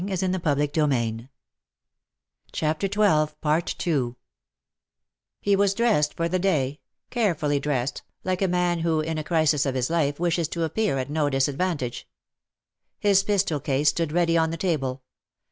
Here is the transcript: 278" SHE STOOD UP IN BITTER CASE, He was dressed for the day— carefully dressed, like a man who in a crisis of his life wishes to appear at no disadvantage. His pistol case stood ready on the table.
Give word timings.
278" 0.07 0.49
SHE 0.71 0.71
STOOD 0.71 0.81
UP 0.83 0.89
IN 0.97 1.29
BITTER 2.73 3.29
CASE, 3.77 4.15
He 5.41 5.55
was 5.55 5.75
dressed 5.75 6.15
for 6.15 6.27
the 6.27 6.39
day— 6.39 6.79
carefully 7.11 7.59
dressed, 7.59 8.01
like 8.23 8.41
a 8.41 8.47
man 8.47 8.79
who 8.79 9.01
in 9.01 9.19
a 9.19 9.23
crisis 9.23 9.63
of 9.67 9.75
his 9.75 9.91
life 9.91 10.19
wishes 10.19 10.47
to 10.47 10.63
appear 10.63 10.97
at 10.97 11.11
no 11.11 11.29
disadvantage. 11.29 12.09
His 12.97 13.21
pistol 13.21 13.59
case 13.59 13.89
stood 13.89 14.11
ready 14.11 14.35
on 14.35 14.49
the 14.49 14.57
table. 14.57 15.03